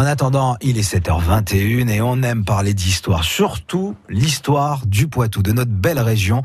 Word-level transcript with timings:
En 0.00 0.06
attendant, 0.06 0.56
il 0.62 0.78
est 0.78 0.94
7h21 0.94 1.90
et 1.90 2.00
on 2.00 2.22
aime 2.22 2.42
parler 2.42 2.72
d'histoire, 2.72 3.22
surtout 3.22 3.96
l'histoire 4.08 4.86
du 4.86 5.08
Poitou, 5.08 5.42
de 5.42 5.52
notre 5.52 5.72
belle 5.72 5.98
région. 5.98 6.42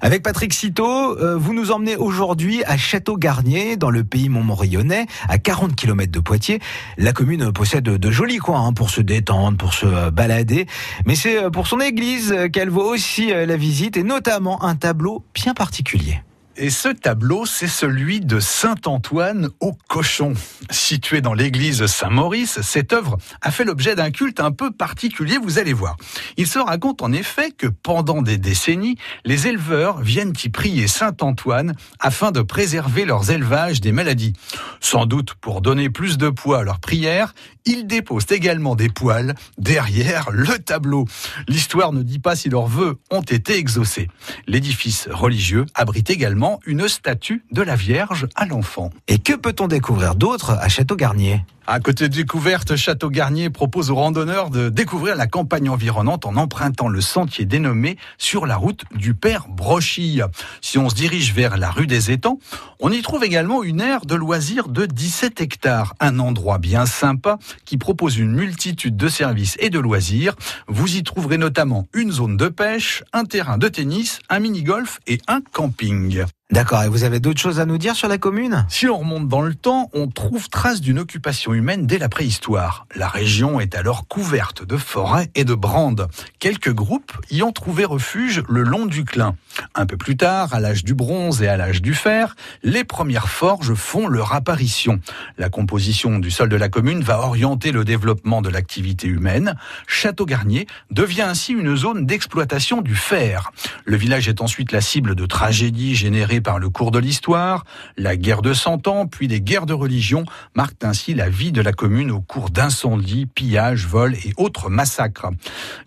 Avec 0.00 0.22
Patrick 0.22 0.54
Citeau, 0.54 1.18
euh, 1.18 1.36
vous 1.36 1.52
nous 1.52 1.70
emmenez 1.70 1.96
aujourd'hui 1.96 2.64
à 2.64 2.78
Château-Garnier, 2.78 3.76
dans 3.76 3.90
le 3.90 4.04
pays 4.04 4.30
montmorillonnais, 4.30 5.04
à 5.28 5.36
40 5.36 5.76
km 5.76 6.10
de 6.10 6.20
Poitiers. 6.20 6.60
La 6.96 7.12
commune 7.12 7.52
possède 7.52 7.84
de 7.84 8.10
jolis 8.10 8.38
coins 8.38 8.68
hein, 8.68 8.72
pour 8.72 8.88
se 8.88 9.02
détendre, 9.02 9.58
pour 9.58 9.74
se 9.74 9.84
euh, 9.84 10.10
balader, 10.10 10.66
mais 11.04 11.14
c'est 11.14 11.44
euh, 11.44 11.50
pour 11.50 11.66
son 11.66 11.80
église 11.80 12.34
qu'elle 12.54 12.70
vaut 12.70 12.90
aussi 12.90 13.26
la 13.26 13.56
visite 13.58 13.98
et 13.98 14.02
notamment 14.02 14.64
un 14.64 14.76
tableau 14.76 15.26
bien 15.34 15.52
particulier. 15.52 16.22
Et 16.56 16.70
ce 16.70 16.88
tableau, 16.88 17.46
c'est 17.46 17.66
celui 17.66 18.20
de 18.20 18.38
Saint-Antoine 18.38 19.48
au 19.58 19.72
cochon. 19.88 20.34
Situé 20.70 21.20
dans 21.20 21.34
l'église 21.34 21.86
Saint-Maurice, 21.86 22.60
cette 22.62 22.92
œuvre 22.92 23.18
a 23.40 23.50
fait 23.50 23.64
l'objet 23.64 23.96
d'un 23.96 24.12
culte 24.12 24.38
un 24.38 24.52
peu 24.52 24.70
particulier, 24.70 25.36
vous 25.36 25.58
allez 25.58 25.72
voir. 25.72 25.96
Il 26.36 26.46
se 26.46 26.60
raconte 26.60 27.02
en 27.02 27.12
effet 27.12 27.50
que 27.50 27.66
pendant 27.66 28.22
des 28.22 28.38
décennies, 28.38 28.96
les 29.24 29.48
éleveurs 29.48 30.00
viennent 30.00 30.32
y 30.44 30.48
prier 30.48 30.86
Saint-Antoine 30.86 31.74
afin 31.98 32.30
de 32.30 32.40
préserver 32.40 33.04
leurs 33.04 33.32
élevages 33.32 33.80
des 33.80 33.92
maladies. 33.92 34.34
Sans 34.80 35.06
doute 35.06 35.34
pour 35.34 35.60
donner 35.60 35.90
plus 35.90 36.18
de 36.18 36.28
poids 36.28 36.60
à 36.60 36.62
leurs 36.62 36.80
prières, 36.80 37.34
ils 37.66 37.86
déposent 37.86 38.30
également 38.30 38.76
des 38.76 38.90
poils 38.90 39.34
derrière 39.58 40.30
le 40.30 40.58
tableau. 40.58 41.06
L'histoire 41.48 41.92
ne 41.92 42.02
dit 42.02 42.18
pas 42.18 42.36
si 42.36 42.48
leurs 42.48 42.66
vœux 42.66 42.98
ont 43.10 43.22
été 43.22 43.56
exaucés. 43.56 44.08
L'édifice 44.46 45.08
religieux 45.10 45.66
abrite 45.74 46.10
également 46.10 46.43
une 46.66 46.88
statue 46.88 47.42
de 47.52 47.62
la 47.62 47.76
Vierge 47.76 48.26
à 48.34 48.46
l'enfant. 48.46 48.90
Et 49.08 49.18
que 49.18 49.34
peut-on 49.34 49.68
découvrir 49.68 50.14
d'autre 50.14 50.50
à 50.50 50.68
Château-Garnier? 50.68 51.42
À 51.66 51.80
côté 51.80 52.08
découverte, 52.08 52.76
Château 52.76 53.08
Garnier 53.08 53.48
propose 53.48 53.90
aux 53.90 53.94
randonneurs 53.94 54.50
de 54.50 54.68
découvrir 54.68 55.16
la 55.16 55.26
campagne 55.26 55.70
environnante 55.70 56.26
en 56.26 56.36
empruntant 56.36 56.88
le 56.88 57.00
sentier 57.00 57.46
dénommé 57.46 57.96
sur 58.18 58.46
la 58.46 58.56
route 58.56 58.84
du 58.94 59.14
Père 59.14 59.46
Brochy. 59.48 60.20
Si 60.60 60.76
on 60.76 60.90
se 60.90 60.94
dirige 60.94 61.32
vers 61.32 61.56
la 61.56 61.70
rue 61.70 61.86
des 61.86 62.10
Étangs, 62.10 62.38
on 62.80 62.92
y 62.92 63.00
trouve 63.00 63.24
également 63.24 63.62
une 63.62 63.80
aire 63.80 64.04
de 64.04 64.14
loisirs 64.14 64.68
de 64.68 64.84
17 64.84 65.40
hectares, 65.40 65.94
un 66.00 66.18
endroit 66.18 66.58
bien 66.58 66.84
sympa 66.84 67.38
qui 67.64 67.78
propose 67.78 68.18
une 68.18 68.32
multitude 68.32 68.96
de 68.96 69.08
services 69.08 69.56
et 69.58 69.70
de 69.70 69.78
loisirs. 69.78 70.34
Vous 70.68 70.96
y 70.96 71.02
trouverez 71.02 71.38
notamment 71.38 71.86
une 71.94 72.12
zone 72.12 72.36
de 72.36 72.48
pêche, 72.48 73.04
un 73.12 73.24
terrain 73.24 73.56
de 73.56 73.68
tennis, 73.68 74.18
un 74.28 74.40
mini-golf 74.40 75.00
et 75.06 75.18
un 75.28 75.40
camping. 75.40 76.24
D'accord, 76.50 76.82
et 76.82 76.88
vous 76.88 77.04
avez 77.04 77.20
d'autres 77.20 77.40
choses 77.40 77.58
à 77.58 77.64
nous 77.64 77.78
dire 77.78 77.96
sur 77.96 78.06
la 78.06 78.18
commune? 78.18 78.66
Si 78.68 78.86
on 78.86 78.98
remonte 78.98 79.28
dans 79.28 79.40
le 79.40 79.54
temps, 79.54 79.88
on 79.94 80.08
trouve 80.08 80.50
trace 80.50 80.82
d'une 80.82 80.98
occupation 80.98 81.54
humaine 81.54 81.86
dès 81.86 81.96
la 81.96 82.10
préhistoire. 82.10 82.86
La 82.94 83.08
région 83.08 83.60
est 83.60 83.74
alors 83.74 84.06
couverte 84.08 84.62
de 84.62 84.76
forêts 84.76 85.30
et 85.34 85.44
de 85.44 85.54
brandes. 85.54 86.06
Quelques 86.40 86.72
groupes 86.72 87.12
y 87.30 87.42
ont 87.42 87.50
trouvé 87.50 87.86
refuge 87.86 88.42
le 88.46 88.62
long 88.62 88.84
du 88.84 89.06
Clin. 89.06 89.36
Un 89.74 89.86
peu 89.86 89.96
plus 89.96 90.18
tard, 90.18 90.52
à 90.52 90.60
l'âge 90.60 90.84
du 90.84 90.92
bronze 90.92 91.42
et 91.42 91.48
à 91.48 91.56
l'âge 91.56 91.80
du 91.80 91.94
fer, 91.94 92.36
les 92.62 92.84
premières 92.84 93.30
forges 93.30 93.72
font 93.72 94.06
leur 94.06 94.34
apparition. 94.34 95.00
La 95.38 95.48
composition 95.48 96.18
du 96.18 96.30
sol 96.30 96.50
de 96.50 96.56
la 96.56 96.68
commune 96.68 97.02
va 97.02 97.20
orienter 97.20 97.72
le 97.72 97.86
développement 97.86 98.42
de 98.42 98.50
l'activité 98.50 99.08
humaine. 99.08 99.56
Château-Garnier 99.86 100.66
devient 100.90 101.22
ainsi 101.22 101.54
une 101.54 101.74
zone 101.74 102.04
d'exploitation 102.04 102.82
du 102.82 102.94
fer. 102.94 103.50
Le 103.86 103.96
village 103.96 104.28
est 104.28 104.42
ensuite 104.42 104.72
la 104.72 104.82
cible 104.82 105.14
de 105.14 105.24
tragédies 105.24 105.94
générées 105.94 106.33
par 106.40 106.58
le 106.58 106.68
cours 106.68 106.90
de 106.90 106.98
l'histoire, 106.98 107.64
la 107.96 108.16
guerre 108.16 108.42
de 108.42 108.52
Cent 108.52 108.86
Ans, 108.88 109.06
puis 109.06 109.28
les 109.28 109.40
guerres 109.40 109.66
de 109.66 109.72
religion 109.72 110.24
marquent 110.54 110.84
ainsi 110.84 111.14
la 111.14 111.28
vie 111.28 111.52
de 111.52 111.60
la 111.60 111.72
commune 111.72 112.10
au 112.10 112.20
cours 112.20 112.50
d'incendies, 112.50 113.26
pillages, 113.26 113.86
vols 113.86 114.14
et 114.14 114.32
autres 114.36 114.70
massacres. 114.70 115.28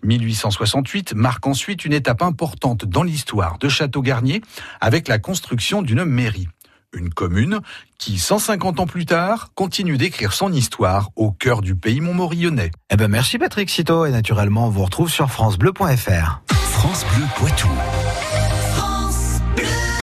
1868 0.02 1.14
marque 1.14 1.46
ensuite 1.46 1.84
une 1.84 1.92
étape 1.92 2.22
importante 2.22 2.84
dans 2.84 3.02
l'histoire 3.02 3.58
de 3.58 3.68
Château-Garnier 3.68 4.42
avec 4.80 5.08
la 5.08 5.18
construction 5.18 5.82
d'une 5.82 6.04
mairie. 6.04 6.48
Une 6.94 7.10
commune 7.10 7.60
qui, 7.98 8.18
150 8.18 8.80
ans 8.80 8.86
plus 8.86 9.04
tard, 9.04 9.50
continue 9.54 9.98
d'écrire 9.98 10.32
son 10.32 10.52
histoire 10.52 11.10
au 11.16 11.32
cœur 11.32 11.60
du 11.60 11.74
pays 11.74 12.00
montmorillonnais. 12.00 12.70
Eh 12.90 12.96
ben 12.96 13.08
merci 13.08 13.38
Patrick 13.38 13.68
Citeau 13.68 14.06
et 14.06 14.10
naturellement 14.10 14.66
on 14.66 14.70
vous 14.70 14.84
retrouve 14.84 15.10
sur 15.10 15.30
francebleu.fr. 15.30 16.40
France 16.48 17.04
Bleu 17.14 17.26
Poitou. 17.36 17.68